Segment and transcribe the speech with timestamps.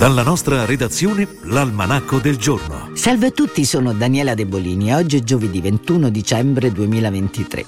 [0.00, 2.88] Dalla nostra redazione, l'almanacco del giorno.
[2.94, 7.66] Salve a tutti, sono Daniela De Bolini e oggi è giovedì 21 dicembre 2023.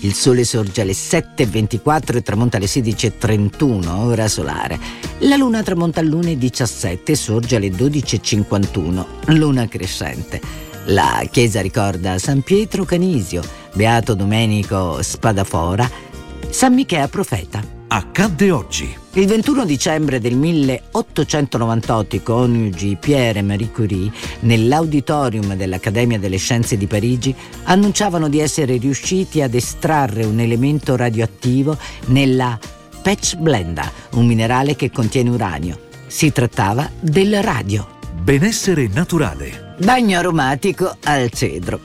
[0.00, 4.78] Il sole sorge alle 7.24 e tramonta alle 16.31, ora solare.
[5.20, 9.04] La luna tramonta alle 1.17 e sorge alle 12.51,
[9.38, 10.38] luna crescente.
[10.84, 13.40] La chiesa ricorda San Pietro Canisio,
[13.72, 15.90] Beato Domenico Spadafora,
[16.50, 17.79] San Michea Profeta.
[17.92, 18.96] Accadde oggi.
[19.14, 26.76] Il 21 dicembre del 1898 i coniugi Pierre e Marie Curie, nell'auditorium dell'Accademia delle Scienze
[26.76, 32.56] di Parigi, annunciavano di essere riusciti ad estrarre un elemento radioattivo nella
[33.02, 35.88] Patch Blenda, un minerale che contiene uranio.
[36.06, 37.98] Si trattava del radio.
[38.22, 39.74] Benessere naturale.
[39.80, 41.80] Bagno aromatico al cedro.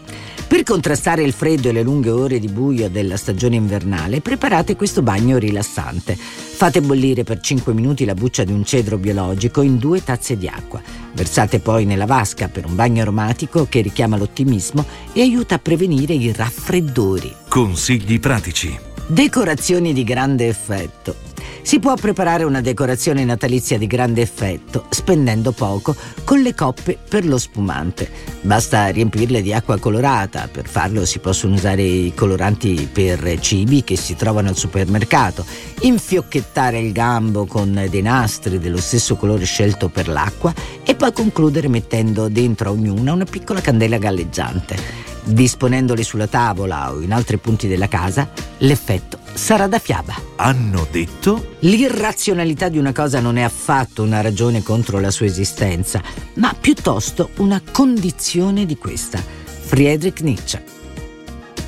[0.47, 5.01] Per contrastare il freddo e le lunghe ore di buio della stagione invernale, preparate questo
[5.01, 6.15] bagno rilassante.
[6.15, 10.47] Fate bollire per 5 minuti la buccia di un cedro biologico in due tazze di
[10.47, 10.81] acqua.
[11.13, 16.13] Versate poi nella vasca per un bagno aromatico che richiama l'ottimismo e aiuta a prevenire
[16.13, 17.33] i raffreddori.
[17.49, 18.77] Consigli pratici.
[19.07, 21.34] Decorazioni di grande effetto.
[21.65, 27.25] Si può preparare una decorazione natalizia di grande effetto, spendendo poco, con le coppe per
[27.25, 28.07] lo spumante.
[28.41, 33.97] Basta riempirle di acqua colorata, per farlo si possono usare i coloranti per cibi che
[33.97, 35.43] si trovano al supermercato,
[35.81, 41.67] infiocchettare il gambo con dei nastri dello stesso colore scelto per l'acqua e poi concludere
[41.67, 44.77] mettendo dentro a ognuna una piccola candela galleggiante.
[45.23, 50.15] Disponendoli sulla tavola o in altri punti della casa, l'effetto sarà da fiaba.
[50.37, 56.01] Hanno detto L'irrazionalità di una cosa non è affatto una ragione contro la sua esistenza,
[56.35, 59.19] ma piuttosto una condizione di questa.
[59.19, 60.63] Friedrich Nietzsche.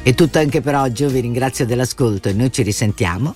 [0.04, 3.36] È tutto anche per oggi, io vi ringrazio dell'ascolto e noi ci risentiamo